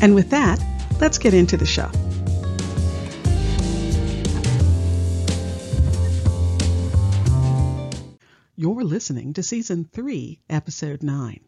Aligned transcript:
And 0.00 0.14
with 0.14 0.30
that, 0.30 0.64
let's 1.00 1.18
get 1.18 1.34
into 1.34 1.56
the 1.56 1.66
show. 1.66 1.90
You're 8.54 8.84
listening 8.84 9.34
to 9.34 9.42
Season 9.42 9.88
3, 9.92 10.38
Episode 10.48 11.02
9. 11.02 11.40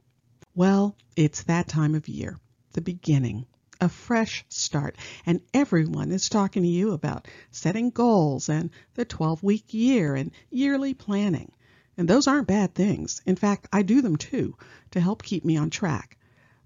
Well, 0.57 0.97
it's 1.15 1.45
that 1.45 1.69
time 1.69 1.95
of 1.95 2.09
year, 2.09 2.39
the 2.73 2.81
beginning, 2.81 3.47
a 3.81 3.89
fresh 3.89 4.45
start, 4.49 4.97
and 5.27 5.41
everyone 5.55 6.11
is 6.11 6.29
talking 6.29 6.65
to 6.65 6.69
you 6.69 6.93
about 6.93 7.29
setting 7.53 7.91
goals 7.91 8.49
and 8.49 8.71
the 8.95 9.05
12 9.05 9.45
week 9.45 9.73
year 9.73 10.17
and 10.17 10.33
yearly 10.51 10.95
planning. 10.95 11.53
And 11.97 12.09
those 12.09 12.27
aren't 12.27 12.49
bad 12.49 12.75
things. 12.75 13.23
In 13.27 13.37
fact, 13.37 13.69
I 13.73 13.83
do 13.83 14.03
them 14.03 14.17
too 14.17 14.57
to 14.91 15.01
help 15.01 15.23
keep 15.23 15.45
me 15.45 15.57
on 15.57 15.71
track. 15.71 16.17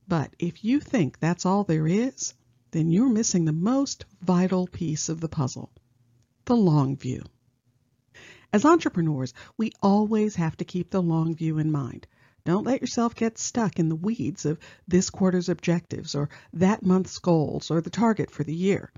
But 0.06 0.36
if 0.38 0.62
you 0.62 0.80
think 0.80 1.18
that's 1.18 1.46
all 1.46 1.64
there 1.64 1.86
is, 1.86 2.34
then 2.72 2.90
you're 2.90 3.08
missing 3.08 3.46
the 3.46 3.52
most 3.52 4.04
vital 4.20 4.66
piece 4.66 5.08
of 5.08 5.20
the 5.20 5.30
puzzle 5.30 5.70
the 6.44 6.54
long 6.54 6.94
view. 6.94 7.22
As 8.52 8.66
entrepreneurs, 8.66 9.32
we 9.56 9.72
always 9.82 10.34
have 10.36 10.58
to 10.58 10.64
keep 10.66 10.90
the 10.90 11.00
long 11.00 11.34
view 11.34 11.56
in 11.56 11.72
mind. 11.72 12.06
Don't 12.44 12.66
let 12.66 12.82
yourself 12.82 13.14
get 13.14 13.38
stuck 13.38 13.78
in 13.78 13.88
the 13.88 13.96
weeds 13.96 14.44
of 14.44 14.58
this 14.86 15.08
quarter's 15.08 15.48
objectives 15.48 16.14
or 16.14 16.28
that 16.52 16.84
month's 16.84 17.18
goals 17.18 17.70
or 17.70 17.80
the 17.80 17.88
target 17.88 18.30
for 18.30 18.44
the 18.44 18.54
year. 18.54 18.92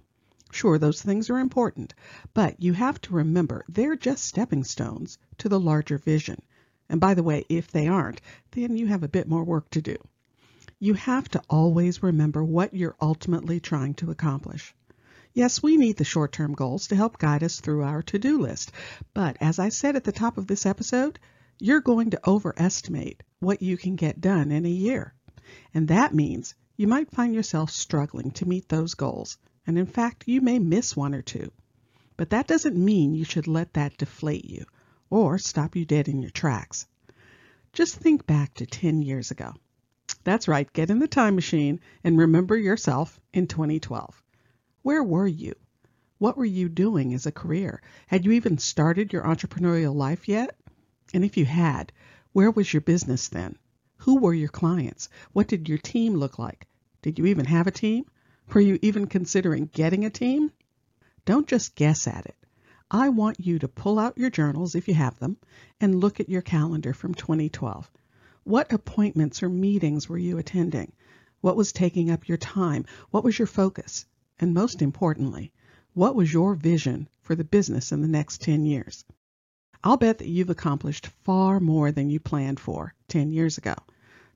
Sure, 0.50 0.76
those 0.76 1.00
things 1.00 1.30
are 1.30 1.38
important, 1.38 1.94
but 2.34 2.60
you 2.60 2.72
have 2.72 3.00
to 3.02 3.14
remember 3.14 3.64
they're 3.68 3.94
just 3.94 4.24
stepping 4.24 4.64
stones 4.64 5.18
to 5.38 5.48
the 5.48 5.60
larger 5.60 5.98
vision. 5.98 6.42
And 6.88 7.00
by 7.00 7.14
the 7.14 7.22
way, 7.22 7.44
if 7.48 7.70
they 7.70 7.86
aren't, 7.86 8.20
then 8.50 8.76
you 8.76 8.88
have 8.88 9.04
a 9.04 9.08
bit 9.08 9.28
more 9.28 9.44
work 9.44 9.70
to 9.70 9.80
do 9.80 9.96
you 10.78 10.92
have 10.92 11.27
to 11.27 11.42
always 11.48 12.02
remember 12.02 12.44
what 12.44 12.74
you're 12.74 12.96
ultimately 13.00 13.58
trying 13.58 13.94
to 13.94 14.10
accomplish. 14.10 14.74
Yes, 15.32 15.62
we 15.62 15.78
need 15.78 15.96
the 15.96 16.05
short 16.05 16.32
term 16.32 16.52
goals 16.52 16.88
to 16.88 16.96
help 16.96 17.19
guide 17.19 17.42
us 17.42 17.60
through 17.60 17.82
our 17.82 18.02
to 18.02 18.19
do 18.19 18.38
list, 18.38 18.72
but 19.14 19.38
as 19.41 19.58
I 19.58 19.70
said 19.70 19.97
at 19.97 20.04
the 20.04 20.12
top 20.12 20.36
of 20.36 20.47
this 20.47 20.66
episode, 20.66 21.19
you're 21.59 21.81
going 21.81 22.10
to 22.10 22.28
overestimate 22.28 23.22
what 23.38 23.62
you 23.62 23.78
can 23.78 23.97
get 23.97 24.20
done 24.20 24.53
in 24.53 24.66
a 24.66 24.70
year. 24.70 25.14
And 25.72 25.88
that 25.88 26.14
means 26.14 26.54
you 26.76 26.87
might 26.87 27.10
find 27.10 27.34
yourself 27.34 27.70
struggling 27.70 28.31
to 28.32 28.48
meet 28.48 28.69
those 28.69 28.93
goals, 28.93 29.38
and 29.66 29.78
in 29.78 29.87
fact, 29.87 30.25
you 30.26 30.43
may 30.43 30.58
miss 30.58 30.94
one 30.94 31.14
or 31.14 31.22
two. 31.22 31.50
But 32.19 32.31
that 32.31 32.47
doesn't 32.47 32.76
mean 32.76 33.14
you 33.14 33.25
should 33.25 33.47
let 33.47 33.72
that 33.75 33.97
deflate 33.97 34.44
you 34.44 34.66
or 35.08 35.38
stop 35.38 35.75
you 35.75 35.87
dead 35.87 36.08
in 36.08 36.20
your 36.20 36.31
tracks. 36.31 36.87
Just 37.72 37.97
think 37.97 38.26
back 38.26 38.53
to 38.54 38.66
10 38.66 39.00
years 39.00 39.31
ago. 39.31 39.54
That's 40.26 40.48
right, 40.48 40.72
get 40.72 40.91
in 40.91 40.98
the 40.98 41.06
time 41.06 41.37
machine 41.37 41.78
and 42.03 42.19
remember 42.19 42.56
yourself 42.56 43.20
in 43.32 43.47
2012. 43.47 44.25
Where 44.82 45.04
were 45.04 45.28
you? 45.28 45.54
What 46.19 46.37
were 46.37 46.44
you 46.44 46.69
doing 46.69 47.14
as 47.14 47.26
a 47.26 47.31
career? 47.31 47.81
Had 48.09 48.25
you 48.25 48.32
even 48.32 48.59
started 48.59 49.12
your 49.12 49.22
entrepreneurial 49.22 49.94
life 49.94 50.26
yet? 50.26 50.59
And 51.14 51.25
if 51.25 51.37
you 51.37 51.44
had, 51.44 51.92
where 52.32 52.50
was 52.50 52.72
your 52.72 52.81
business 52.81 53.28
then? 53.28 53.56
Who 53.98 54.16
were 54.16 54.34
your 54.34 54.48
clients? 54.48 55.09
What 55.32 55.47
did 55.47 55.69
your 55.69 55.78
team 55.78 56.16
look 56.16 56.41
like? 56.41 56.66
Did 57.03 57.20
you 57.20 57.26
even 57.26 57.44
have 57.44 57.69
a 57.69 57.70
team? 57.70 58.06
Were 58.53 58.60
you 58.60 58.81
even 58.82 59.06
considering 59.06 59.70
getting 59.72 60.04
a 60.04 60.10
team? 60.10 60.50
Don't 61.25 61.47
just 61.47 61.76
guess 61.76 62.08
at 62.08 62.26
it. 62.26 62.37
I 62.91 63.10
want 63.10 63.38
you 63.38 63.60
to 63.60 63.69
pull 63.69 64.00
out 64.00 64.19
your 64.19 64.31
journals 64.31 64.75
if 64.75 64.88
you 64.88 64.94
have 64.94 65.20
them 65.20 65.37
and 65.81 66.00
look 66.00 66.19
at 66.19 66.28
your 66.28 66.43
calendar 66.43 66.93
from 66.93 67.14
2012. 67.14 67.88
What 68.46 68.72
appointments 68.72 69.42
or 69.42 69.48
meetings 69.48 70.08
were 70.08 70.16
you 70.16 70.38
attending? 70.38 70.92
What 71.40 71.56
was 71.56 71.72
taking 71.72 72.12
up 72.12 72.28
your 72.28 72.38
time? 72.38 72.84
What 73.10 73.24
was 73.24 73.36
your 73.36 73.46
focus? 73.46 74.06
And 74.38 74.54
most 74.54 74.82
importantly, 74.82 75.52
what 75.94 76.14
was 76.14 76.32
your 76.32 76.54
vision 76.54 77.08
for 77.22 77.34
the 77.34 77.42
business 77.42 77.90
in 77.90 78.02
the 78.02 78.06
next 78.06 78.42
10 78.42 78.64
years? 78.64 79.04
I'll 79.82 79.96
bet 79.96 80.18
that 80.18 80.28
you've 80.28 80.48
accomplished 80.48 81.08
far 81.24 81.58
more 81.58 81.90
than 81.90 82.08
you 82.08 82.20
planned 82.20 82.60
for 82.60 82.94
10 83.08 83.32
years 83.32 83.58
ago, 83.58 83.74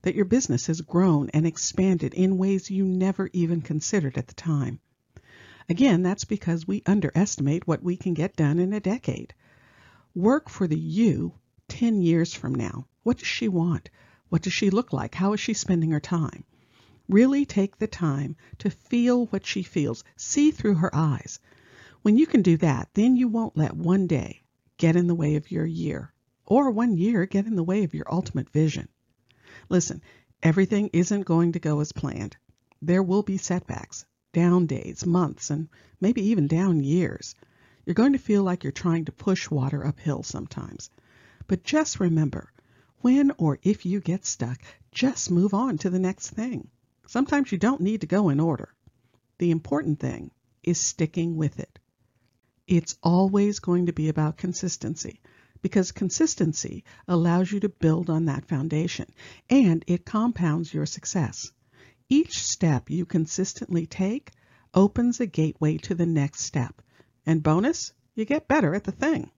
that 0.01 0.15
your 0.15 0.25
business 0.25 0.67
has 0.67 0.81
grown 0.81 1.29
and 1.29 1.47
expanded 1.47 2.13
in 2.13 2.37
ways 2.37 2.69
you 2.69 2.83
never 2.83 3.29
even 3.31 3.61
considered 3.61 4.17
at 4.17 4.27
the 4.27 4.33
time. 4.33 4.81
Again, 5.69 6.03
that's 6.03 6.25
because 6.25 6.67
we 6.67 6.83
underestimate 6.85 7.65
what 7.65 7.81
we 7.81 7.95
can 7.95 8.13
get 8.13 8.35
done 8.35 8.59
in 8.59 8.73
a 8.73 8.81
decade. 8.81 9.33
Work 10.13 10.49
for 10.49 10.67
the 10.67 10.77
you 10.77 11.31
10 11.81 12.03
years 12.03 12.31
from 12.31 12.53
now. 12.53 12.85
What 13.01 13.17
does 13.17 13.27
she 13.27 13.47
want? 13.47 13.89
What 14.29 14.43
does 14.43 14.53
she 14.53 14.69
look 14.69 14.93
like? 14.93 15.15
How 15.15 15.33
is 15.33 15.39
she 15.39 15.55
spending 15.55 15.89
her 15.89 15.99
time? 15.99 16.43
Really 17.09 17.43
take 17.43 17.79
the 17.79 17.87
time 17.87 18.35
to 18.59 18.69
feel 18.69 19.25
what 19.25 19.47
she 19.47 19.63
feels, 19.63 20.03
see 20.15 20.51
through 20.51 20.75
her 20.75 20.95
eyes. 20.95 21.39
When 22.03 22.19
you 22.19 22.27
can 22.27 22.43
do 22.43 22.55
that, 22.57 22.89
then 22.93 23.15
you 23.15 23.27
won't 23.27 23.57
let 23.57 23.75
one 23.75 24.05
day 24.05 24.43
get 24.77 24.95
in 24.95 25.07
the 25.07 25.15
way 25.15 25.37
of 25.37 25.49
your 25.49 25.65
year, 25.65 26.13
or 26.45 26.69
one 26.69 26.97
year 26.97 27.25
get 27.25 27.47
in 27.47 27.55
the 27.55 27.63
way 27.63 27.83
of 27.83 27.95
your 27.95 28.05
ultimate 28.13 28.51
vision. 28.51 28.87
Listen, 29.67 30.03
everything 30.43 30.91
isn't 30.93 31.25
going 31.25 31.53
to 31.53 31.59
go 31.59 31.79
as 31.79 31.93
planned. 31.93 32.37
There 32.79 33.01
will 33.01 33.23
be 33.23 33.37
setbacks, 33.37 34.05
down 34.33 34.67
days, 34.67 35.03
months, 35.03 35.49
and 35.49 35.67
maybe 35.99 36.21
even 36.27 36.45
down 36.45 36.83
years. 36.83 37.33
You're 37.87 37.95
going 37.95 38.13
to 38.13 38.19
feel 38.19 38.43
like 38.43 38.63
you're 38.63 38.71
trying 38.71 39.05
to 39.05 39.11
push 39.11 39.49
water 39.49 39.83
uphill 39.83 40.21
sometimes. 40.21 40.91
But 41.51 41.65
just 41.65 41.99
remember, 41.99 42.53
when 42.99 43.31
or 43.31 43.59
if 43.61 43.85
you 43.85 43.99
get 43.99 44.23
stuck, 44.23 44.61
just 44.89 45.29
move 45.29 45.53
on 45.53 45.77
to 45.79 45.89
the 45.89 45.99
next 45.99 46.29
thing. 46.29 46.69
Sometimes 47.07 47.51
you 47.51 47.57
don't 47.57 47.81
need 47.81 47.99
to 47.99 48.07
go 48.07 48.29
in 48.29 48.39
order. 48.39 48.73
The 49.37 49.51
important 49.51 49.99
thing 49.99 50.31
is 50.63 50.79
sticking 50.79 51.35
with 51.35 51.59
it. 51.59 51.77
It's 52.67 52.97
always 53.03 53.59
going 53.59 53.87
to 53.87 53.91
be 53.91 54.07
about 54.07 54.37
consistency 54.37 55.19
because 55.61 55.91
consistency 55.91 56.85
allows 57.05 57.51
you 57.51 57.59
to 57.59 57.67
build 57.67 58.09
on 58.09 58.23
that 58.27 58.47
foundation 58.47 59.07
and 59.49 59.83
it 59.87 60.05
compounds 60.05 60.73
your 60.73 60.85
success. 60.85 61.51
Each 62.07 62.41
step 62.41 62.89
you 62.89 63.05
consistently 63.05 63.85
take 63.85 64.31
opens 64.73 65.19
a 65.19 65.25
gateway 65.25 65.79
to 65.79 65.95
the 65.95 66.05
next 66.05 66.43
step. 66.43 66.81
And 67.25 67.43
bonus, 67.43 67.91
you 68.15 68.23
get 68.23 68.47
better 68.47 68.73
at 68.73 68.85
the 68.85 68.93
thing. 68.93 69.31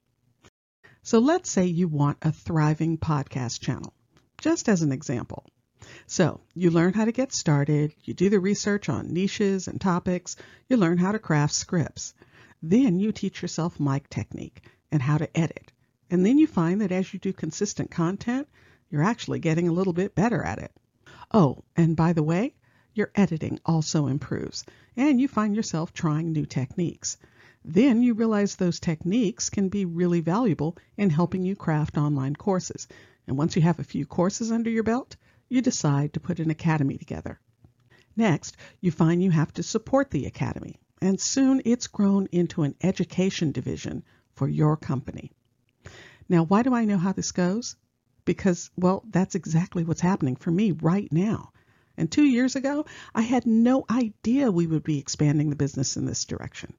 So 1.05 1.19
let's 1.19 1.49
say 1.49 1.65
you 1.65 1.89
want 1.89 2.17
a 2.21 2.31
thriving 2.31 2.97
podcast 2.97 3.59
channel, 3.59 3.93
just 4.37 4.69
as 4.69 4.83
an 4.83 4.93
example. 4.93 5.45
So 6.07 6.39
you 6.55 6.71
learn 6.71 6.93
how 6.93 7.03
to 7.03 7.11
get 7.11 7.33
started, 7.33 7.93
you 8.05 8.13
do 8.13 8.29
the 8.29 8.39
research 8.39 8.87
on 8.87 9.11
niches 9.11 9.67
and 9.67 9.81
topics, 9.81 10.37
you 10.69 10.77
learn 10.77 10.97
how 10.97 11.11
to 11.11 11.19
craft 11.19 11.55
scripts. 11.55 12.13
Then 12.61 13.01
you 13.01 13.11
teach 13.11 13.41
yourself 13.41 13.81
mic 13.81 14.09
technique 14.09 14.61
and 14.93 15.01
how 15.01 15.17
to 15.17 15.37
edit. 15.37 15.73
And 16.09 16.25
then 16.25 16.37
you 16.37 16.47
find 16.47 16.79
that 16.79 16.93
as 16.93 17.13
you 17.13 17.19
do 17.19 17.33
consistent 17.33 17.91
content, 17.91 18.47
you're 18.89 19.03
actually 19.03 19.39
getting 19.39 19.67
a 19.67 19.73
little 19.73 19.91
bit 19.91 20.15
better 20.15 20.41
at 20.41 20.59
it. 20.59 20.71
Oh, 21.33 21.65
and 21.75 21.97
by 21.97 22.13
the 22.13 22.23
way, 22.23 22.55
your 22.93 23.11
editing 23.13 23.59
also 23.65 24.07
improves, 24.07 24.63
and 24.95 25.19
you 25.19 25.27
find 25.27 25.53
yourself 25.53 25.91
trying 25.91 26.31
new 26.31 26.45
techniques. 26.45 27.17
Then 27.65 28.03
you 28.03 28.13
realize 28.13 28.55
those 28.55 28.79
techniques 28.79 29.49
can 29.49 29.69
be 29.69 29.85
really 29.85 30.19
valuable 30.19 30.77
in 30.97 31.09
helping 31.09 31.45
you 31.45 31.55
craft 31.55 31.97
online 31.97 32.35
courses. 32.35 32.87
And 33.25 33.37
once 33.37 33.55
you 33.55 33.61
have 33.61 33.79
a 33.79 33.85
few 33.85 34.05
courses 34.05 34.51
under 34.51 34.69
your 34.69 34.83
belt, 34.83 35.15
you 35.47 35.61
decide 35.61 36.13
to 36.13 36.19
put 36.19 36.39
an 36.39 36.49
academy 36.49 36.97
together. 36.97 37.39
Next, 38.15 38.57
you 38.81 38.91
find 38.91 39.23
you 39.23 39.31
have 39.31 39.53
to 39.53 39.63
support 39.63 40.11
the 40.11 40.25
academy. 40.25 40.79
and 41.03 41.19
soon 41.19 41.61
it's 41.65 41.87
grown 41.87 42.27
into 42.31 42.63
an 42.63 42.75
education 42.81 43.51
division 43.51 44.03
for 44.35 44.47
your 44.47 44.77
company. 44.77 45.31
Now, 46.29 46.45
why 46.45 46.63
do 46.63 46.73
I 46.73 46.85
know 46.85 46.97
how 46.97 47.11
this 47.11 47.33
goes? 47.33 47.75
Because, 48.23 48.71
well, 48.77 49.03
that's 49.09 49.35
exactly 49.35 49.83
what's 49.83 49.99
happening 49.99 50.37
for 50.37 50.49
me 50.49 50.71
right 50.71 51.11
now. 51.11 51.51
And 51.97 52.09
two 52.09 52.23
years 52.23 52.55
ago, 52.55 52.85
I 53.13 53.21
had 53.21 53.45
no 53.45 53.83
idea 53.89 54.49
we 54.49 54.65
would 54.65 54.83
be 54.83 54.97
expanding 54.97 55.49
the 55.49 55.57
business 55.57 55.97
in 55.97 56.05
this 56.05 56.23
direction. 56.23 56.73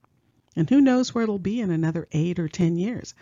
And 0.56 0.70
who 0.70 0.80
knows 0.80 1.14
where 1.14 1.24
it'll 1.24 1.38
be 1.38 1.60
in 1.60 1.70
another 1.70 2.06
eight 2.12 2.38
or 2.38 2.48
ten 2.48 2.76
years. 2.76 3.14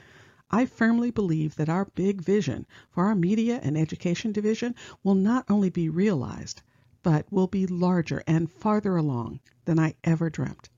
I 0.51 0.67
firmly 0.67 1.11
believe 1.11 1.57
that 1.57 1.71
our 1.71 1.87
big 1.87 2.21
vision 2.21 2.67
for 2.91 3.05
our 3.05 3.15
media 3.15 3.59
and 3.63 3.79
education 3.79 4.33
division 4.33 4.75
will 5.03 5.15
not 5.15 5.47
only 5.49 5.71
be 5.71 5.89
realized, 5.89 6.61
but 7.03 7.33
will 7.33 7.47
be 7.47 7.67
larger 7.67 8.23
and 8.27 8.51
farther 8.51 8.97
along 8.97 9.41
than 9.65 9.79
I 9.79 9.95
ever 10.05 10.29
dreamt. 10.29 10.69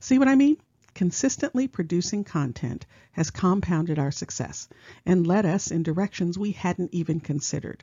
See 0.00 0.18
what 0.18 0.28
I 0.28 0.34
mean? 0.34 0.58
Consistently 0.94 1.66
producing 1.66 2.24
content 2.24 2.84
has 3.12 3.30
compounded 3.30 3.98
our 3.98 4.10
success 4.10 4.68
and 5.06 5.26
led 5.26 5.46
us 5.46 5.70
in 5.70 5.82
directions 5.82 6.36
we 6.38 6.52
hadn't 6.52 6.92
even 6.92 7.20
considered. 7.20 7.82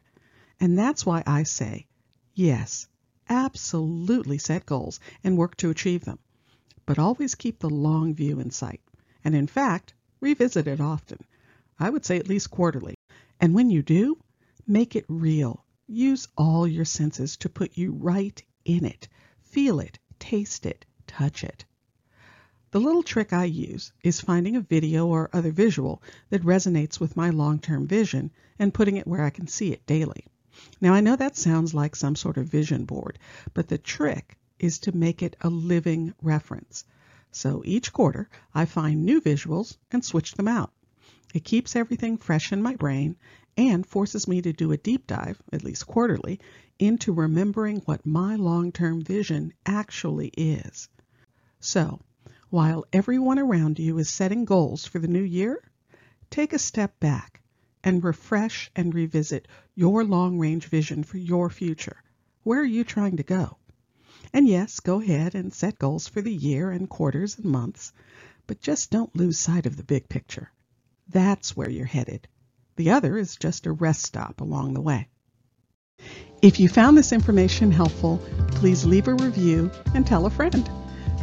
And 0.59 0.77
that's 0.77 1.05
why 1.05 1.23
I 1.25 1.43
say, 1.43 1.87
yes, 2.35 2.87
absolutely 3.29 4.37
set 4.37 4.65
goals 4.65 4.99
and 5.23 5.37
work 5.37 5.55
to 5.57 5.69
achieve 5.69 6.05
them. 6.05 6.19
But 6.85 6.99
always 6.99 7.35
keep 7.35 7.59
the 7.59 7.69
long 7.69 8.13
view 8.13 8.39
in 8.39 8.51
sight. 8.51 8.81
And 9.23 9.35
in 9.35 9.47
fact, 9.47 9.93
Revisit 10.19 10.65
it 10.65 10.81
often. 10.81 11.19
I 11.77 11.91
would 11.91 12.03
say 12.03 12.17
at 12.17 12.27
least 12.27 12.49
quarterly. 12.49 12.95
And 13.39 13.53
when 13.53 13.69
you 13.69 13.83
do, 13.83 14.17
make 14.65 14.95
it 14.95 15.05
real. 15.07 15.63
Use 15.85 16.27
all 16.35 16.67
your 16.67 16.85
senses 16.85 17.37
to 17.37 17.49
put 17.49 17.77
you 17.77 17.91
right 17.91 18.43
in 18.65 18.83
it. 18.83 19.07
Feel 19.43 19.79
it, 19.79 19.99
taste 20.17 20.65
it, 20.65 20.87
touch 21.05 21.43
it. 21.43 21.65
The 22.71 22.79
little 22.79 23.03
trick 23.03 23.31
I 23.31 23.45
use 23.45 23.93
is 24.01 24.19
finding 24.19 24.55
a 24.55 24.61
video 24.61 25.05
or 25.05 25.29
other 25.31 25.51
visual 25.51 26.01
that 26.29 26.41
resonates 26.41 26.99
with 26.99 27.15
my 27.15 27.29
long 27.29 27.59
term 27.59 27.85
vision 27.85 28.31
and 28.57 28.73
putting 28.73 28.97
it 28.97 29.05
where 29.05 29.23
I 29.23 29.29
can 29.29 29.45
see 29.45 29.71
it 29.71 29.85
daily. 29.85 30.25
Now, 30.81 30.95
I 30.95 31.01
know 31.01 31.15
that 31.15 31.37
sounds 31.37 31.75
like 31.75 31.95
some 31.95 32.15
sort 32.15 32.37
of 32.37 32.47
vision 32.47 32.85
board, 32.85 33.19
but 33.53 33.67
the 33.67 33.77
trick 33.77 34.35
is 34.59 34.79
to 34.79 34.95
make 34.95 35.21
it 35.21 35.35
a 35.41 35.49
living 35.49 36.13
reference. 36.21 36.83
So 37.31 37.61
each 37.65 37.93
quarter 37.93 38.29
I 38.55 38.65
find 38.65 39.05
new 39.05 39.21
visuals 39.21 39.77
and 39.91 40.03
switch 40.03 40.33
them 40.33 40.47
out. 40.47 40.73
It 41.33 41.43
keeps 41.43 41.75
everything 41.75 42.17
fresh 42.17 42.51
in 42.51 42.61
my 42.61 42.75
brain 42.75 43.17
and 43.57 43.85
forces 43.85 44.27
me 44.27 44.41
to 44.41 44.53
do 44.53 44.71
a 44.71 44.77
deep 44.77 45.07
dive, 45.07 45.41
at 45.51 45.63
least 45.63 45.85
quarterly, 45.87 46.39
into 46.79 47.11
remembering 47.11 47.77
what 47.85 48.05
my 48.05 48.35
long 48.35 48.71
term 48.71 49.03
vision 49.03 49.53
actually 49.65 50.29
is. 50.37 50.89
So, 51.59 51.99
while 52.49 52.85
everyone 52.93 53.39
around 53.39 53.77
you 53.77 53.97
is 53.97 54.09
setting 54.09 54.45
goals 54.45 54.85
for 54.85 54.99
the 54.99 55.07
new 55.07 55.23
year, 55.23 55.61
take 56.29 56.53
a 56.53 56.59
step 56.59 56.99
back 56.99 57.41
and 57.83 58.03
refresh 58.03 58.71
and 58.75 58.93
revisit 58.93 59.47
your 59.75 60.03
long 60.03 60.39
range 60.39 60.67
vision 60.67 61.03
for 61.03 61.17
your 61.17 61.49
future. 61.49 62.01
Where 62.43 62.61
are 62.61 62.65
you 62.65 62.83
trying 62.83 63.17
to 63.17 63.23
go? 63.23 63.57
And 64.33 64.47
yes, 64.47 64.79
go 64.79 65.01
ahead 65.01 65.35
and 65.35 65.53
set 65.53 65.79
goals 65.79 66.07
for 66.07 66.21
the 66.21 66.33
year 66.33 66.71
and 66.71 66.89
quarters 66.89 67.37
and 67.37 67.45
months, 67.45 67.93
but 68.45 68.61
just 68.61 68.91
don't 68.91 69.15
lose 69.15 69.39
sight 69.39 69.65
of 69.65 69.77
the 69.77 69.83
big 69.83 70.09
picture. 70.09 70.51
That's 71.09 71.55
where 71.55 71.69
you're 71.69 71.85
headed. 71.85 72.27
The 72.75 72.91
other 72.91 73.17
is 73.17 73.35
just 73.35 73.65
a 73.65 73.71
rest 73.71 74.03
stop 74.03 74.41
along 74.41 74.73
the 74.73 74.81
way. 74.81 75.07
If 76.41 76.59
you 76.59 76.69
found 76.69 76.97
this 76.97 77.11
information 77.11 77.71
helpful, 77.71 78.21
please 78.51 78.85
leave 78.85 79.07
a 79.07 79.15
review 79.15 79.71
and 79.95 80.05
tell 80.05 80.25
a 80.25 80.29
friend. 80.29 80.69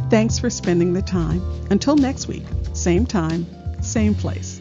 Thanks 0.09 0.37
for 0.37 0.49
spending 0.49 0.93
the 0.93 1.01
time. 1.01 1.41
Until 1.69 1.95
next 1.95 2.27
week, 2.27 2.43
same 2.73 3.05
time, 3.05 3.45
same 3.81 4.13
place. 4.13 4.59